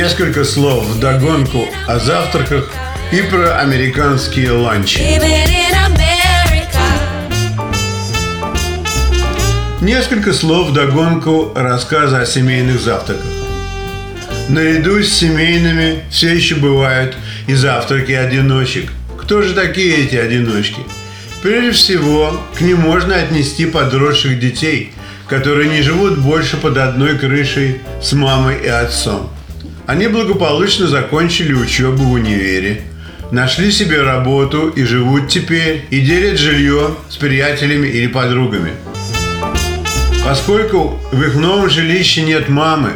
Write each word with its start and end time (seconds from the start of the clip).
Несколько 0.00 0.44
слов 0.44 0.86
в 0.86 1.00
догонку 1.00 1.66
о 1.88 1.98
завтраках 1.98 2.70
и 3.10 3.20
про 3.20 3.58
американские 3.58 4.52
ланчи. 4.52 5.00
Несколько 9.80 10.32
слов 10.32 10.68
в 10.68 10.72
догонку 10.72 11.52
рассказа 11.56 12.20
о 12.20 12.26
семейных 12.26 12.80
завтраках. 12.80 13.26
Наряду 14.48 15.02
с 15.02 15.08
семейными 15.08 16.04
все 16.12 16.32
еще 16.32 16.54
бывают 16.54 17.16
и 17.48 17.54
завтраки 17.54 18.12
одиночек. 18.12 18.92
Кто 19.20 19.42
же 19.42 19.52
такие 19.52 20.04
эти 20.04 20.14
одиночки? 20.14 20.82
Прежде 21.42 21.72
всего, 21.72 22.40
к 22.56 22.60
ним 22.60 22.78
можно 22.78 23.16
отнести 23.16 23.66
подросших 23.66 24.38
детей, 24.38 24.92
которые 25.26 25.68
не 25.68 25.82
живут 25.82 26.20
больше 26.20 26.56
под 26.56 26.78
одной 26.78 27.18
крышей 27.18 27.80
с 28.00 28.12
мамой 28.12 28.60
и 28.62 28.68
отцом. 28.68 29.32
Они 29.88 30.06
благополучно 30.06 30.86
закончили 30.86 31.54
учебу 31.54 32.04
в 32.04 32.12
универе, 32.12 32.82
нашли 33.30 33.72
себе 33.72 34.02
работу 34.02 34.68
и 34.68 34.84
живут 34.84 35.28
теперь, 35.30 35.86
и 35.88 36.00
делят 36.00 36.38
жилье 36.38 36.94
с 37.08 37.16
приятелями 37.16 37.88
или 37.88 38.06
подругами. 38.06 38.72
Поскольку 40.22 41.00
в 41.10 41.22
их 41.22 41.36
новом 41.36 41.70
жилище 41.70 42.20
нет 42.20 42.50
мамы, 42.50 42.90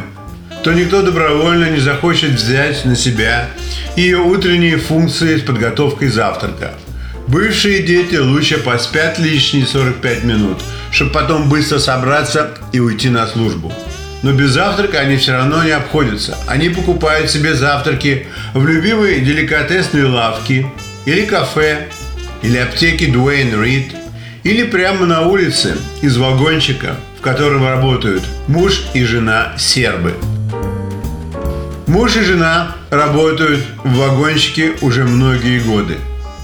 то 0.63 0.71
никто 0.71 1.01
добровольно 1.01 1.71
не 1.71 1.79
захочет 1.79 2.29
взять 2.29 2.85
на 2.85 2.95
себя 2.95 3.49
ее 3.95 4.19
утренние 4.19 4.77
функции 4.77 5.37
с 5.37 5.41
подготовкой 5.41 6.09
завтрака. 6.09 6.75
Бывшие 7.27 7.81
дети 7.81 8.17
лучше 8.17 8.59
поспят 8.59 9.17
лишние 9.17 9.65
45 9.65 10.25
минут, 10.25 10.61
чтобы 10.91 11.09
потом 11.09 11.49
быстро 11.49 11.79
собраться 11.79 12.51
и 12.71 12.79
уйти 12.79 13.09
на 13.09 13.25
службу. 13.25 13.73
Но 14.23 14.31
без 14.31 14.51
завтрака 14.51 14.99
они 14.99 15.17
все 15.17 15.33
равно 15.33 15.63
не 15.63 15.71
обходятся. 15.71 16.37
Они 16.47 16.69
покупают 16.69 17.29
себе 17.29 17.53
завтраки 17.53 18.25
в 18.53 18.65
любимые 18.65 19.19
деликатесные 19.19 20.05
лавки, 20.05 20.65
или 21.05 21.25
кафе, 21.25 21.87
или 22.41 22.57
аптеки 22.57 23.11
Дуэйн 23.11 23.61
Рид, 23.61 23.93
или 24.43 24.63
прямо 24.63 25.05
на 25.05 25.21
улице 25.27 25.75
из 26.01 26.15
вагончика, 26.15 26.95
в 27.19 27.21
котором 27.21 27.67
работают 27.67 28.23
муж 28.47 28.83
и 28.93 29.03
жена 29.03 29.53
сербы. 29.57 30.13
Муж 31.87 32.15
и 32.15 32.21
жена 32.21 32.77
работают 32.89 33.59
в 33.83 33.93
вагончике 33.97 34.71
уже 34.79 35.03
многие 35.03 35.59
годы. 35.59 35.97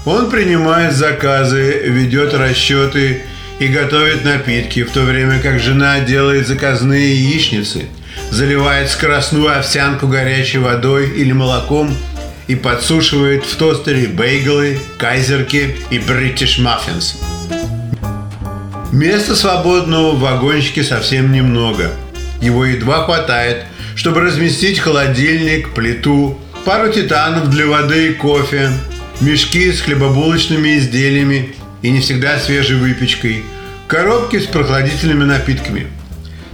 Он 0.04 0.30
принимает 0.30 0.94
заказы, 0.94 1.82
ведет 1.86 2.34
расчеты 2.34 3.22
и 3.60 3.68
готовит 3.68 4.24
напитки, 4.24 4.82
в 4.82 4.90
то 4.90 5.02
время 5.02 5.38
как 5.38 5.60
жена 5.60 6.00
делает 6.00 6.48
заказные 6.48 7.14
яичницы, 7.14 7.84
заливает 8.30 8.90
скоростную 8.90 9.56
овсянку 9.56 10.08
горячей 10.08 10.58
водой 10.58 11.10
или 11.10 11.30
молоком 11.30 11.96
и 12.48 12.56
подсушивает 12.56 13.44
в 13.44 13.54
тостере 13.54 14.08
бейглы, 14.08 14.80
кайзерки 14.98 15.76
и 15.90 15.98
бритиш 16.00 16.58
маффинс. 16.58 17.20
Места 18.90 19.36
свободного 19.36 20.16
в 20.16 20.20
вагончике 20.20 20.82
совсем 20.82 21.30
немного. 21.30 21.92
Его 22.40 22.64
едва 22.64 23.04
хватает– 23.04 23.66
чтобы 24.00 24.22
разместить 24.22 24.78
холодильник, 24.78 25.74
плиту, 25.74 26.38
пару 26.64 26.90
титанов 26.90 27.50
для 27.50 27.66
воды 27.66 28.08
и 28.08 28.14
кофе, 28.14 28.70
мешки 29.20 29.70
с 29.70 29.82
хлебобулочными 29.82 30.78
изделиями 30.78 31.54
и 31.82 31.90
не 31.90 32.00
всегда 32.00 32.38
свежей 32.38 32.76
выпечкой, 32.76 33.44
коробки 33.86 34.38
с 34.38 34.46
прохладительными 34.46 35.24
напитками. 35.24 35.86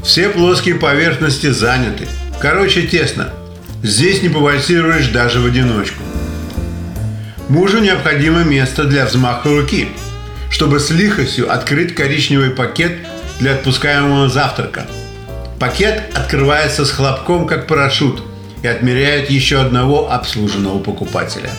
Все 0.03 0.29
плоские 0.29 0.77
поверхности 0.77 1.51
заняты. 1.51 2.07
Короче, 2.41 2.87
тесно. 2.87 3.33
Здесь 3.83 4.23
не 4.23 4.29
повальсируешь 4.29 5.09
даже 5.09 5.41
в 5.41 5.47
одиночку. 5.47 6.03
Мужу 7.49 7.79
необходимо 7.79 8.43
место 8.43 8.85
для 8.85 9.07
взмаха 9.07 9.51
руки, 9.51 9.89
чтобы 10.51 10.81
с 10.81 10.91
лихостью 10.91 11.53
открыть 11.53 11.95
коричневый 11.95 12.51
пакет 12.51 12.93
для 13.39 13.53
отпускаемого 13.53 14.29
завтрака– 14.29 14.87
Пакет 15.59 16.15
открывается 16.15 16.85
с 16.85 16.91
хлопком, 16.91 17.47
как 17.47 17.67
парашют, 17.67 18.23
и 18.63 18.67
отмеряет 18.67 19.31
еще 19.31 19.59
одного 19.59 20.13
обслуженного 20.13 20.79
покупателя. 20.81 21.51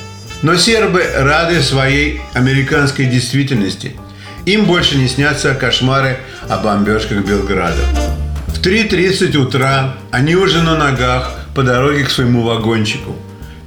Но 0.41 0.55
сербы 0.55 1.03
рады 1.15 1.61
своей 1.61 2.21
американской 2.33 3.05
действительности. 3.05 3.95
Им 4.45 4.65
больше 4.65 4.97
не 4.97 5.07
снятся 5.07 5.53
кошмары 5.55 6.19
о 6.47 6.57
бомбежках 6.57 7.25
Белграда. 7.25 7.81
В 8.47 8.61
3.30 8.61 9.35
утра 9.37 9.95
они 10.11 10.35
уже 10.35 10.61
на 10.61 10.77
ногах 10.77 11.33
по 11.53 11.63
дороге 11.63 12.03
к 12.03 12.09
своему 12.09 12.43
вагончику. 12.43 13.15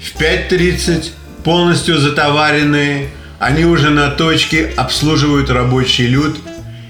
В 0.01 0.21
5.30 0.21 1.11
полностью 1.45 1.99
затоваренные, 1.99 3.11
они 3.39 3.65
уже 3.65 3.91
на 3.91 4.11
точке 4.11 4.73
обслуживают 4.77 5.51
рабочий 5.51 6.07
люд 6.07 6.39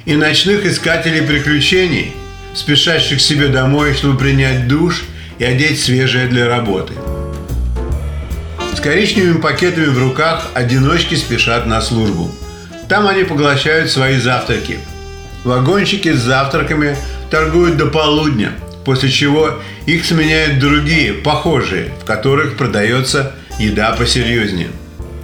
и 0.05 0.15
ночных 0.15 0.67
искателей 0.67 1.23
приключений– 1.23 2.15
спешащих 2.55 3.19
к 3.19 3.21
себе 3.21 3.49
домой, 3.49 3.95
чтобы 3.95 4.19
принять 4.19 4.69
душ 4.69 5.05
и 5.39 5.45
одеть 5.45 5.81
свежее 5.81 6.27
для 6.27 6.47
работы. 6.47 6.95
С 8.75 8.81
коричневыми 8.81 9.41
пакетами 9.41 9.87
в 9.87 9.99
руках 9.99 10.51
одиночки 10.55 11.15
спешат 11.15 11.67
на 11.67 11.81
службу. 11.81 12.31
Там 12.89 13.07
они 13.07 13.25
поглощают 13.25 13.91
свои 13.91 14.19
завтраки. 14.19 14.79
Вагончики 15.45 16.13
с 16.13 16.19
завтраками 16.19 16.97
торгуют 17.31 17.77
до 17.77 17.87
полудня, 17.87 18.53
после 18.85 19.11
чего 19.11 19.61
их 19.87 20.05
сменяют 20.05 20.59
другие, 20.59 21.13
похожие, 21.13 21.93
в 22.01 22.05
которых 22.05 22.57
продается 22.57 23.33
еда 23.59 23.93
посерьезнее. 23.93 24.69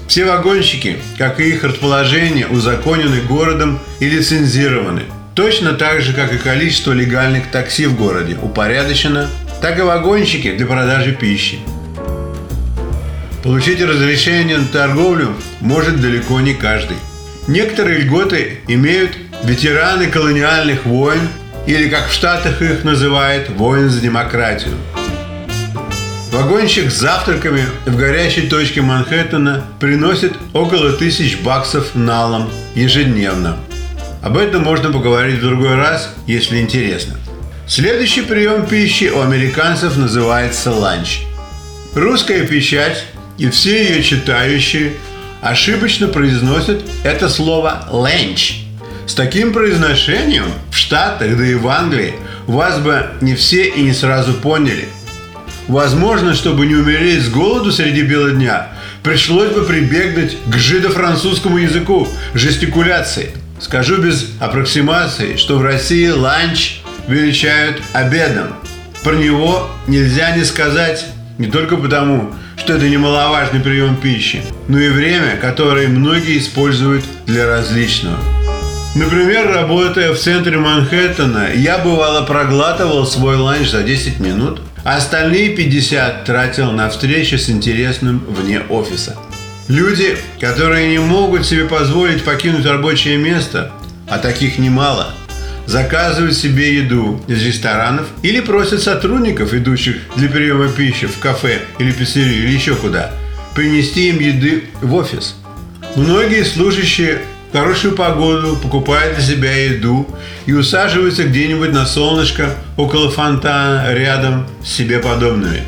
Все 0.09 0.25
вагончики, 0.25 0.99
как 1.19 1.41
и 1.41 1.49
их 1.49 1.65
расположение, 1.65 2.47
узаконены 2.47 3.21
городом 3.23 3.81
и 4.01 4.09
лицензированы– 4.09 5.03
Точно 5.37 5.75
так 5.75 6.01
же, 6.01 6.15
как 6.15 6.33
и 6.33 6.39
количество 6.39 6.93
легальных 6.93 7.51
такси 7.51 7.85
в 7.85 7.95
городе 7.95 8.39
упорядочено, 8.41 9.29
так 9.61 9.79
и 9.79 9.83
вагончики 9.83 10.57
для 10.57 10.65
продажи 10.65 11.13
пищи. 11.13 11.59
Получить 13.47 13.81
разрешение 13.81 14.59
на 14.59 14.67
торговлю 14.67 15.37
может 15.61 16.01
далеко 16.01 16.41
не 16.41 16.53
каждый. 16.53 16.97
Некоторые 17.47 18.01
льготы 18.01 18.59
имеют 18.67 19.13
ветераны 19.45 20.09
колониальных 20.09 20.85
войн 20.85 21.29
или, 21.67 21.89
как 21.89 22.09
в 22.09 22.13
Штатах 22.13 22.61
их 22.61 22.85
называют, 22.85 23.49
воин 23.49 23.89
за 23.89 24.01
демократию. 24.01 24.75
Вагончик 26.33 26.91
с 26.91 26.99
завтраками 26.99 27.65
в 27.87 27.97
горячей 27.97 28.49
точке 28.49 28.83
Манхэттена 28.83 29.65
приносит 29.81 30.35
около 30.53 30.93
тысяч 30.93 31.39
баксов 31.39 31.95
налом 31.95 32.51
ежедневно– 32.75 33.57
об 34.27 34.37
этом 34.39 34.65
можно 34.65 34.91
поговорить 34.91 35.39
в 35.39 35.43
другой 35.43 35.77
раз, 35.77 36.13
если 36.27 36.59
интересно. 36.59 37.15
Следующий 37.69 38.23
прием 38.23 38.67
пищи 38.67 39.05
у 39.05 39.21
американцев 39.21 39.97
называется 39.97 40.73
ланч. 40.73 41.21
Русская 41.95 42.45
печать 42.45 43.05
и 43.39 43.49
все 43.51 43.89
ее 43.89 44.03
читающие 44.03 44.93
ошибочно 45.43 46.09
произносят 46.09 46.83
это 47.05 47.29
слово 47.29 47.89
«ленч». 47.93 48.63
С 49.07 49.15
таким 49.15 49.53
произношением 49.53 50.47
в 50.71 50.77
Штатах, 50.77 51.37
да 51.37 51.47
и 51.47 51.55
в 51.55 51.69
Англии 51.69 52.15
вас 52.47 52.81
бы 52.81 53.07
не 53.21 53.37
все 53.37 53.69
и 53.69 53.83
не 53.83 53.93
сразу 53.93 54.35
поняли. 54.35 54.89
Возможно, 55.69 56.35
чтобы 56.35 56.67
не 56.67 56.75
умереть 56.75 57.23
с 57.23 57.29
голоду 57.29 57.71
среди 57.71 58.03
бела 58.03 58.31
дня, 58.31 58.69
пришлось 59.03 59.51
бы 59.51 59.63
прибегнуть 59.63 60.37
к 60.47 60.57
жидо-французскому 60.57 61.59
языку, 61.59 62.09
жестикуляции– 62.35 63.31
Скажу 63.59 64.03
без 64.03 64.29
аппроксимации, 64.39 65.37
что 65.37 65.57
в 65.57 65.63
России 65.63 66.09
ланч 66.09 66.81
величают 67.09 67.81
обедом. 67.95 68.49
Про 69.03 69.15
него 69.15 69.71
нельзя 69.87 70.37
не 70.37 70.45
сказать 70.45 71.07
не 71.39 71.47
только 71.47 71.77
потому, 71.77 72.35
что 72.67 72.75
это 72.75 72.89
немаловажный 72.89 73.61
прием 73.61 73.95
пищи, 73.95 74.43
но 74.67 74.81
и 74.81 74.89
время, 74.89 75.37
которое 75.41 75.87
многие 75.87 76.37
используют 76.37 77.05
для 77.25 77.47
различного. 77.47 78.19
Например, 78.97 79.49
работая 79.49 80.13
в 80.13 80.19
центре 80.19 80.59
Манхэттена, 80.59 81.51
я 81.55 81.79
бывало 81.79 82.27
проглатывал 82.27 83.07
свой 83.07 83.37
ланч 83.37 83.69
за 83.69 83.85
10 83.85 84.19
минут, 84.19 84.63
а 84.83 84.97
остальные 84.97 85.51
50 85.51 86.25
тратил 86.25 86.73
на 86.73 86.91
встречи 86.91 87.37
с 87.37 87.49
интересным 87.49 88.19
вне 88.29 88.63
офиса. 88.69 89.17
Люди, 89.69 90.19
которые 90.41 90.89
не 90.89 90.99
могут 90.99 91.47
себе 91.47 91.67
позволить 91.67 92.25
покинуть 92.25 92.67
рабочее 92.67 93.17
место, 93.17 93.71
а 94.09 94.19
таких 94.19 94.59
немало, 94.59 95.15
заказывают 95.67 96.35
себе 96.35 96.77
еду 96.77 97.21
из 97.29 97.45
ресторанов 97.45 98.07
или 98.23 98.41
просят 98.41 98.83
сотрудников, 98.83 99.53
идущих 99.53 99.97
для 100.17 100.29
приема 100.29 100.69
пищи 100.69 101.07
в 101.07 101.19
кафе 101.19 101.63
или 101.79 101.93
пиццерию 101.93 102.45
или 102.45 102.53
еще 102.53 102.75
куда, 102.75 103.11
принести 103.55 104.09
им 104.09 104.19
еды 104.19 104.65
в 104.81 104.95
офис. 104.95 105.37
Многие 105.97 106.45
служащие 106.45 107.19
в 107.51 107.53
хорошую 107.57 107.95
погоду 107.95 108.57
покупают 108.57 109.17
для 109.17 109.25
себя 109.25 109.55
еду 109.55 110.07
и 110.47 110.53
усаживаются 110.53 111.25
где-нибудь 111.25 111.73
на 111.73 111.87
солнышко 111.87 112.55
около 112.77 113.11
фонтана 113.11 113.95
рядом 113.95 114.47
с 114.65 114.73
себе 114.73 114.99
подобными. 114.99 115.63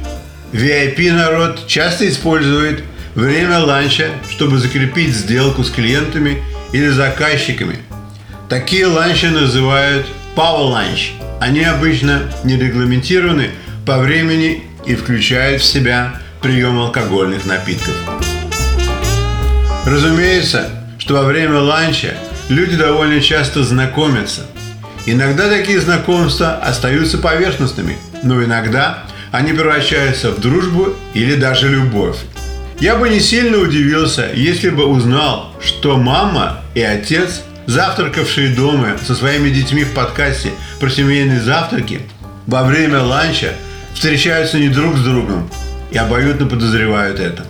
VIP-народ 0.52 1.66
часто 1.66 2.08
использует 2.08 2.82
время 3.14 3.58
ланча, 3.58 4.10
чтобы 4.30 4.58
закрепить 4.58 5.14
сделку 5.14 5.64
с 5.64 5.70
клиентами 5.70 6.42
или 6.72 6.88
заказчиками. 6.88 7.78
Такие 8.48 8.86
ланчи 8.86 9.26
называют 9.26 10.06
lunch. 10.34 11.10
Они 11.38 11.62
обычно 11.64 12.22
не 12.44 12.56
регламентированы 12.56 13.50
по 13.84 13.98
времени 13.98 14.62
и 14.86 14.94
включают 14.94 15.60
в 15.60 15.66
себя 15.66 16.14
прием 16.40 16.78
алкогольных 16.78 17.44
напитков. 17.44 17.94
Разумеется, 19.84 20.70
что 20.98 21.14
во 21.14 21.24
время 21.24 21.58
ланча 21.58 22.14
люди 22.48 22.74
довольно 22.74 23.20
часто 23.20 23.62
знакомятся. 23.64 24.46
Иногда 25.04 25.50
такие 25.50 25.78
знакомства 25.80 26.54
остаются 26.54 27.18
поверхностными, 27.18 27.98
но 28.22 28.42
иногда 28.42 29.04
они 29.30 29.52
превращаются 29.52 30.30
в 30.30 30.40
дружбу 30.40 30.94
или 31.12 31.34
даже 31.34 31.68
любовь. 31.68 32.16
Я 32.80 32.96
бы 32.96 33.10
не 33.10 33.20
сильно 33.20 33.58
удивился, 33.58 34.30
если 34.34 34.70
бы 34.70 34.86
узнал, 34.86 35.52
что 35.60 35.96
мама 35.96 36.62
и 36.74 36.80
отец, 36.80 37.42
завтракавшие 37.68 38.48
дома 38.54 38.96
со 39.06 39.14
своими 39.14 39.50
детьми 39.50 39.84
в 39.84 39.92
подкасте 39.92 40.50
про 40.80 40.88
семейные 40.88 41.40
завтраки, 41.40 42.00
во 42.46 42.64
время 42.64 43.02
ланча 43.02 43.52
встречаются 43.92 44.58
не 44.58 44.70
друг 44.70 44.96
с 44.96 45.02
другом 45.02 45.48
и 45.90 45.98
обоюдно 45.98 46.46
подозревают 46.46 47.20
это. 47.20 47.46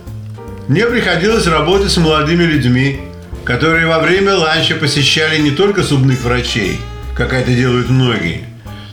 Мне 0.67 0.87
приходилось 0.87 1.47
работать 1.47 1.93
с 1.93 1.97
молодыми 1.99 2.43
людьми, 2.43 3.01
которые 3.45 3.87
во 3.87 4.01
время 4.01 4.35
ланча 4.35 4.75
посещали 4.75 5.41
не 5.41 5.53
только 5.53 5.85
зубных 5.85 6.21
врачей, 6.23 6.81
как 7.15 7.33
это 7.33 7.53
делают 7.53 7.89
многие, 7.89 8.43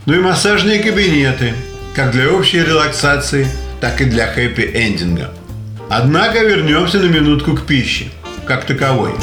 но 0.06 0.14
и 0.14 0.20
массажные 0.20 0.78
кабинеты, 0.78 1.54
как 1.96 2.12
для 2.12 2.30
общей 2.30 2.60
релаксации, 2.60 3.48
так 3.82 4.00
и 4.00 4.06
для 4.06 4.32
хэппи-эндинга. 4.32 5.32
Однако 5.90 6.46
вернемся 6.46 7.00
на 7.00 7.06
минутку 7.06 7.56
к 7.56 7.66
пище, 7.66 8.06
как 8.46 8.66
таковой. 8.66 9.16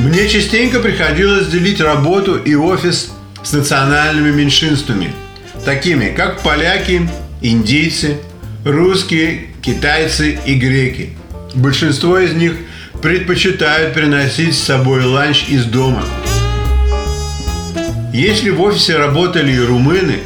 Мне 0.00 0.28
частенько 0.28 0.80
приходилось 0.80 1.48
делить 1.48 1.80
работу 1.80 2.36
и 2.36 2.54
офис 2.54 3.12
с 3.42 3.52
национальными 3.52 4.30
меньшинствами, 4.30 5.12
такими 5.64 6.08
как 6.08 6.42
поляки, 6.42 7.08
индийцы, 7.40 8.18
русские, 8.64 9.48
китайцы 9.62 10.38
и 10.44 10.54
греки. 10.54 11.10
Большинство 11.54 12.18
из 12.18 12.32
них 12.32 12.54
предпочитают 13.00 13.94
приносить 13.94 14.56
с 14.56 14.62
собой 14.62 15.04
ланч 15.04 15.44
из 15.48 15.64
дома. 15.64 16.04
Если 18.12 18.50
в 18.50 18.60
офисе 18.62 18.96
работали 18.96 19.52
и 19.52 19.58
румыны, 19.58 20.18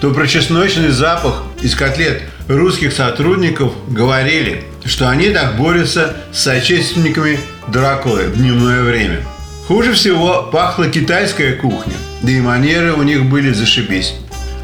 то 0.00 0.12
про 0.12 0.26
чесночный 0.26 0.90
запах 0.90 1.44
из 1.62 1.74
котлет 1.74 2.22
русских 2.48 2.92
сотрудников 2.92 3.72
говорили, 3.88 4.64
что 4.84 5.08
они 5.08 5.30
так 5.30 5.56
борются 5.56 6.16
с 6.32 6.42
соотечественниками 6.42 7.38
Дракулы 7.68 8.24
в 8.24 8.36
дневное 8.36 8.82
время. 8.82 9.20
Хуже 9.66 9.92
всего 9.92 10.42
пахла 10.52 10.88
китайская 10.88 11.52
кухня, 11.52 11.94
да 12.22 12.32
и 12.32 12.40
манеры 12.40 12.92
у 12.92 13.02
них 13.02 13.26
были 13.26 13.52
зашибись. 13.52 14.14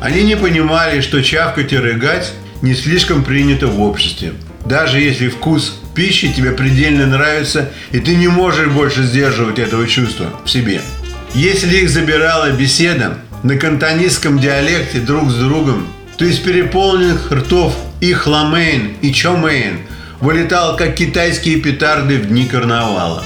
Они 0.01 0.23
не 0.23 0.37
понимали, 0.37 1.01
что 1.01 1.23
чавкать 1.23 1.73
и 1.73 1.79
рыгать 1.79 2.33
не 2.61 2.75
слишком 2.75 3.25
принято 3.25 3.69
в 3.69 3.81
обществе. 3.81 4.33
Даже 4.65 5.01
если 5.01 5.29
вкус 5.29 5.81
пищи 5.95 6.33
тебе 6.33 6.51
предельно 6.51 7.07
нравится, 7.07 7.71
и 7.93 8.01
ты 8.01 8.17
не 8.17 8.29
можешь 8.29 8.69
больше 8.69 9.05
сдерживать 9.05 9.59
этого 9.59 9.87
чувства 9.87 10.33
в 10.45 10.51
себе. 10.51 10.81
Если 11.35 11.79
их 11.79 11.91
забирала 11.91 12.51
беседа 12.51 13.19
на 13.45 13.57
кантонистском 13.57 14.39
диалекте 14.41 14.99
друг 14.99 15.31
с 15.31 15.35
другом, 15.35 15.87
то 16.17 16.25
из 16.25 16.39
переполненных 16.39 17.31
ртов 17.31 17.77
их 18.01 18.27
ламейн 18.27 18.95
и 19.03 19.13
чомейн 19.13 19.79
вылетал, 20.21 20.77
как 20.77 20.95
китайские 20.95 21.61
петарды 21.61 22.19
в 22.19 22.27
дни 22.27 22.47
карнавала. 22.47 23.25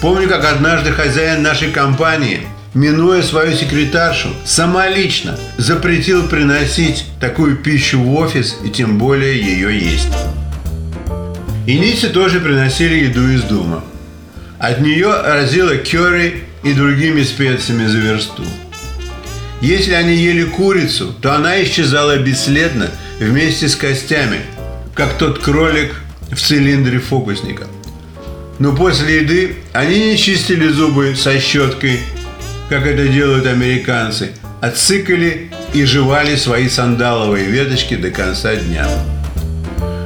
Помню, 0.00 0.28
как 0.28 0.44
однажды 0.44 0.92
хозяин 0.92 1.42
нашей 1.42 1.70
компании– 1.70 2.40
минуя 2.74 3.22
свою 3.22 3.56
секретаршу, 3.56 4.28
самолично 4.44 5.38
запретил 5.56 6.28
приносить 6.28 7.06
такую 7.20 7.56
пищу 7.56 8.00
в 8.00 8.14
офис 8.16 8.56
и 8.64 8.68
тем 8.68 8.98
более 8.98 9.40
ее 9.40 9.78
есть. 9.78 10.12
Индийцы 11.66 12.10
тоже 12.10 12.40
приносили 12.40 13.04
еду 13.04 13.30
из 13.30 13.42
дома. 13.44 13.82
От 14.58 14.80
нее 14.80 15.10
разило 15.22 15.76
curry 15.76 16.42
и 16.62 16.72
другими 16.72 17.22
специями 17.22 17.86
за 17.86 17.98
версту. 17.98 18.44
Если 19.60 19.92
они 19.92 20.14
ели 20.14 20.44
курицу, 20.44 21.14
то 21.22 21.34
она 21.34 21.62
исчезала 21.62 22.18
бесследно 22.18 22.90
вместе 23.18 23.68
с 23.68 23.76
костями, 23.76 24.40
как 24.94 25.16
тот 25.16 25.38
кролик 25.38 25.94
в 26.34 26.40
цилиндре 26.40 26.98
фокусника. 26.98 27.66
Но 28.58 28.74
после 28.74 29.22
еды 29.22 29.56
они 29.72 30.10
не 30.10 30.18
чистили 30.18 30.68
зубы 30.68 31.14
со 31.16 31.38
щеткой 31.40 32.00
как 32.68 32.86
это 32.86 33.06
делают 33.08 33.46
американцы, 33.46 34.32
отцикали 34.60 35.50
и 35.72 35.84
жевали 35.84 36.36
свои 36.36 36.68
сандаловые 36.68 37.46
веточки 37.46 37.94
до 37.94 38.10
конца 38.10 38.56
дня. 38.56 38.86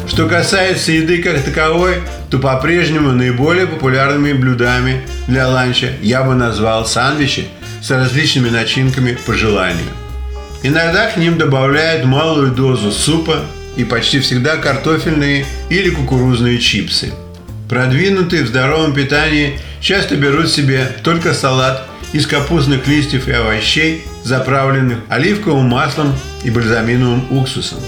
Что 0.06 0.26
касается 0.26 0.92
еды 0.92 1.22
как 1.22 1.42
таковой, 1.42 1.96
то 2.30 2.38
по-прежнему 2.38 3.12
наиболее 3.12 3.66
популярными 3.66 4.32
блюдами 4.32 5.02
для 5.28 5.48
ланча 5.48 5.92
я 6.02 6.22
бы 6.22 6.34
назвал 6.34 6.86
сандвичи 6.86 7.46
с 7.82 7.90
различными 7.90 8.48
начинками 8.48 9.16
по 9.26 9.34
желанию. 9.34 9.86
Иногда 10.62 11.08
к 11.08 11.16
ним 11.16 11.38
добавляют 11.38 12.04
малую 12.04 12.50
дозу 12.50 12.90
супа 12.90 13.44
и 13.78 13.84
почти 13.84 14.20
всегда 14.20 14.56
картофельные 14.56 15.46
или 15.70 15.88
кукурузные 15.88 16.58
чипсы. 16.58 17.12
Продвинутые 17.68 18.42
в 18.42 18.48
здоровом 18.48 18.92
питании 18.92 19.58
часто 19.80 20.16
берут 20.16 20.50
себе 20.50 20.96
только 21.02 21.32
салат 21.32 21.86
из 22.12 22.26
капустных 22.26 22.86
листьев 22.86 23.28
и 23.28 23.32
овощей, 23.32 24.02
заправленных 24.24 24.98
оливковым 25.08 25.66
маслом 25.66 26.14
и 26.42 26.50
бальзаминовым 26.50 27.26
уксусом. 27.30 27.78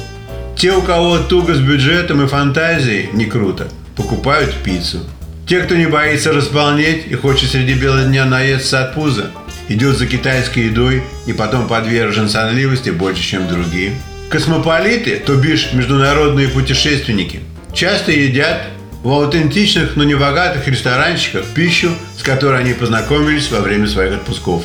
Те, 0.56 0.72
у 0.72 0.82
кого 0.82 1.18
туго 1.18 1.54
с 1.54 1.60
бюджетом 1.60 2.22
и 2.22 2.28
фантазией, 2.28 3.08
не 3.12 3.24
круто, 3.24 3.68
покупают 3.96 4.54
пиццу. 4.62 5.00
Те, 5.46 5.60
кто 5.60 5.74
не 5.74 5.86
боится 5.86 6.32
располнеть 6.32 7.06
и 7.08 7.14
хочет 7.14 7.50
среди 7.50 7.74
бела 7.74 8.04
дня 8.04 8.26
наесться 8.26 8.84
от 8.84 8.94
пуза, 8.94 9.30
идет 9.68 9.96
за 9.96 10.06
китайской 10.06 10.66
едой 10.66 11.02
и 11.26 11.32
потом 11.32 11.66
подвержен 11.66 12.28
сонливости 12.28 12.90
больше, 12.90 13.22
чем 13.22 13.48
другие. 13.48 13.94
Космополиты, 14.30 15.16
то 15.16 15.34
бишь 15.34 15.72
международные 15.72 16.46
путешественники, 16.46 17.40
часто 17.74 18.12
едят 18.12 18.62
в 19.02 19.10
аутентичных, 19.10 19.96
но 19.96 20.04
не 20.04 20.14
богатых 20.14 20.68
ресторанчиках 20.68 21.46
пищу, 21.46 21.90
с 22.16 22.22
которой 22.22 22.60
они 22.60 22.72
познакомились 22.72 23.50
во 23.50 23.58
время 23.58 23.88
своих 23.88 24.14
отпусков. 24.14 24.62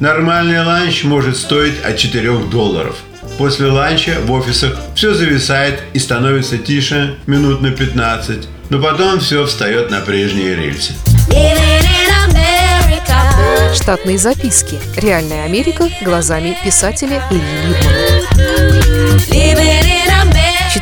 Нормальный 0.00 0.62
ланч 0.62 1.04
может 1.04 1.38
стоить 1.38 1.82
от 1.82 1.96
4 1.96 2.30
долларов. 2.50 2.96
После 3.38 3.68
ланча 3.68 4.18
в 4.22 4.30
офисах 4.32 4.76
все 4.94 5.14
зависает 5.14 5.80
и 5.94 5.98
становится 5.98 6.58
тише 6.58 7.14
минут 7.26 7.62
на 7.62 7.70
15, 7.70 8.46
но 8.68 8.82
потом 8.82 9.20
все 9.20 9.46
встает 9.46 9.90
на 9.90 10.00
прежние 10.00 10.54
рельсы. 10.54 10.92
Штатные 13.74 14.18
записки. 14.18 14.78
Реальная 14.96 15.44
Америка 15.44 15.88
глазами 16.02 16.56
писателя 16.62 17.22
Ильи 17.30 17.68
Либмана. 17.68 18.05